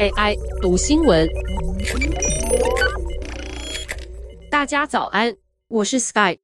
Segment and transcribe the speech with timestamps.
[0.00, 1.28] AI 读新闻，
[4.50, 5.36] 大家早安，
[5.68, 6.38] 我是 Sky。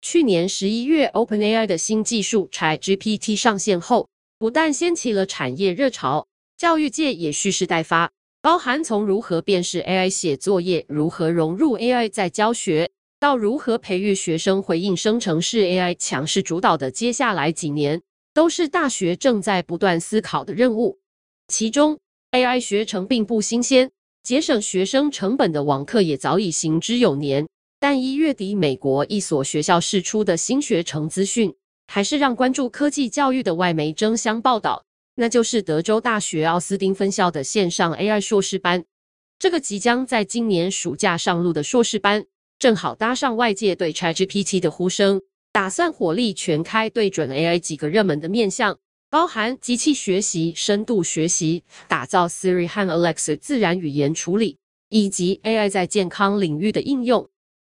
[0.00, 8.10] 去年十一月，OpenAI 的新技术 ChatGPT 上线后，不但掀起了产业热潮，教育界也蓄势待发。
[8.40, 18.00] 包含从如何辨识 AI 写作业，如何融入 AI 在教学，到如何培育学生回应生成式 AI 强势主导的接下来几年，
[18.32, 20.98] 都是大学正在不断思考的任务。
[21.48, 21.98] 其中
[22.32, 23.90] ，AI 学程并不新鲜，
[24.22, 27.48] 节省学生成本的网课也早已行之有年。
[27.80, 31.54] 但一月底，美国一所学校释出的新学程资讯，
[31.86, 34.84] 还是让关注科技教育的外媒争相报道。
[35.14, 38.84] 那就是德州大学奥斯汀分校的线上 AI 硕士班。
[39.38, 42.26] 这个即将在今年暑假上路的硕士班，
[42.58, 48.78] 正好搭上外界对 ChatGPT 的呼声，打算火力全开，对准 AI 几个热门的面向，
[49.10, 54.58] 包含机器学习、深度学习、打造 Siri 和 Alexa 自然语言处理，
[54.90, 57.26] 以及 AI 在健康领域的应用。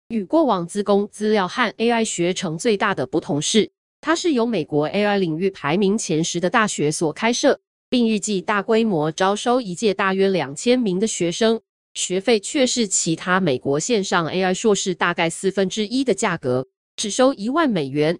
[0.07, 3.69] 与过往资工资料和 AI 学程最大的不同是，
[4.01, 11.61] 它是由美国 AI 领域排名前十的大学所开设，并预计大规模招收一届大约两千名的学生，
[11.93, 18.17] 学费却是其他美国线上 AI 硕士大概四分之一的价格，只收一万美元。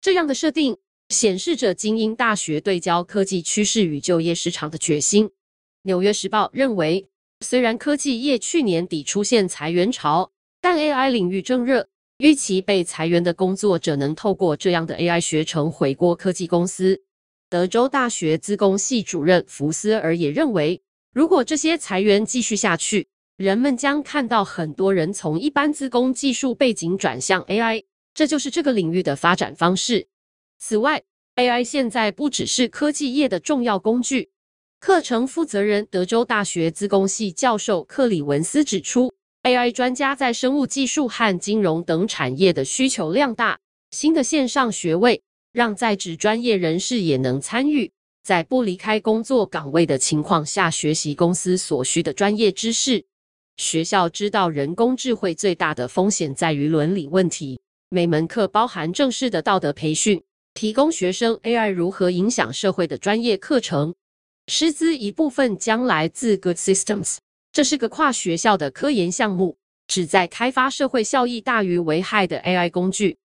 [0.00, 0.78] 这样的设定
[1.14, 5.30] 显示着精英大学对焦科技趋势与就业市场的决心。
[5.84, 7.08] 纽约时报认为，
[7.40, 11.88] 虽然科技业去年底出现裁员潮，但 AI 领域正热。
[12.18, 17.02] 预期被裁员的工作者能透过这样的 AI 学程回锅科技公司。
[17.50, 20.80] 德州大学资工系主任福斯尔也认为，
[21.12, 27.84] 如果这些裁员继续下去，人们将看到很多人从一般资工技术背景转向 AI，
[28.14, 30.06] 这就是这个领域的发展方式。
[30.66, 31.02] 此外
[31.36, 34.30] ，AI 现在不只是科技业的重要工具。
[34.80, 39.12] 课程负责人、德州大学资工系教授克里文斯指出。
[39.42, 43.58] AI 专家在生物技术和金融等产业的需求量大，
[43.90, 45.22] 新的线上学位
[45.52, 53.04] 让在职专业人士也能参与，在不离开工作岗位的情况下学习公司所需的专业知识。
[53.58, 57.60] 学校知道人工智慧最大的风险在于伦理问题，
[57.90, 60.22] 每门课包含正式的道德培训，
[60.54, 63.92] 提供学生 AI 如何影响社会的专业课程。
[64.46, 67.16] 师资一部分将来自 Good Systems。
[67.52, 69.56] 这是个跨学校的科研项目，
[69.88, 73.16] 旨在开发社会效益大于危害的 AI 工具。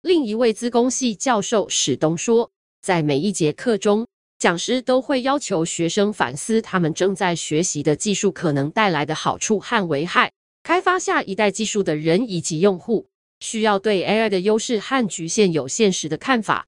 [0.00, 2.50] 另一位资工系教授史东说，
[2.80, 4.06] 在每一节课中，
[4.38, 10.32] 讲师都会要求学生反思他们正在学习的技术可能带来的好处和危害。
[10.62, 13.08] 开发下一代技术的人以及用户，
[13.40, 16.66] 需要对 AI 的优势和局限有现实的看法，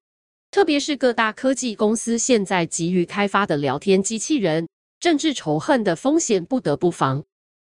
[0.50, 4.66] 特别是各大科技公司现在急于开发的聊天机器人。
[4.98, 7.24] 政治仇恨的风险不得不防。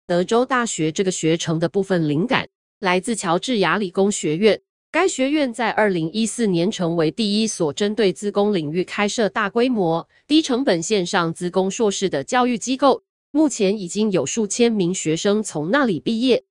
[0.06, 2.48] 德州大学这个学程的部分灵感
[2.80, 4.60] 来自乔治亚理工学院，
[4.90, 13.04] 该学院在二零一四年成为第一所针对资工领域开设大规模、低成本线上资工硕士的教育机构。
[13.30, 16.42] 目前已经有数千名学生从那里毕业。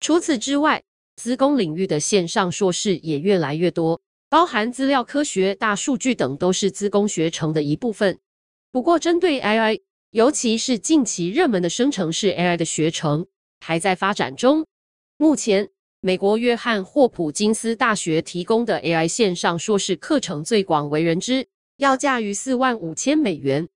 [0.00, 0.82] 除此之外，
[1.14, 8.18] 资工领域的线上硕士也越来越多，包含资料科学、大数据等，都是资工学程的一部分。
[8.70, 9.80] 不过，针对 AI。
[10.12, 13.26] 尤其是近期热门的生成式 AI 的学程
[13.60, 14.64] 还在发展中。
[15.18, 15.68] 目前，
[16.00, 23.68] 美国约翰霍普金斯大学提供的 AI 线上硕士课程最广为人知，要价于四万五千美元。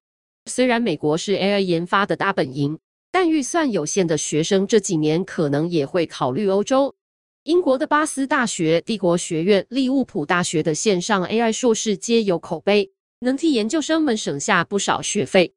[0.46, 2.78] 虽然美国是 AI 研发的大本营，
[3.10, 6.94] 但预算有限的学生这几年可能也会考虑欧洲。
[7.44, 15.54] 英国的巴斯大学、帝国学院、利物浦大学的线上 AI 硕士皆有口碑，能替研究生们省下不少学费。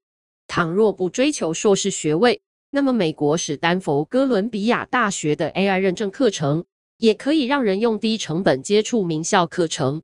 [0.48, 6.64] 倘若不追求硕士学位，那么美国史丹佛哥伦比亚大学的 AI 认证课程
[7.00, 10.02] 也可以让人用低成本接触名校课程。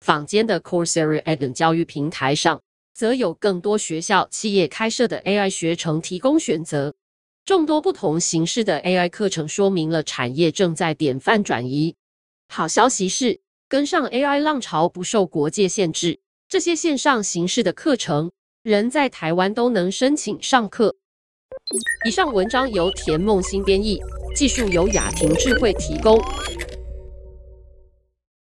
[0.00, 2.62] 坊间的 Coursera 等教育平台上，
[2.94, 6.94] 则有更多学校、企业开设的 AI 学程提供选择。
[7.48, 11.96] 众多不同形式的 AI 课程说明了产业正在典范转移。
[12.46, 13.40] 好消息是，
[13.70, 18.30] 跟上 AI 浪潮不受国界限制，这些线上形式的课程。
[18.62, 20.96] 人在台湾都能申请上课。
[22.06, 23.98] 以上文章由田梦新编译，
[24.36, 26.20] 技术由雅婷智慧提供。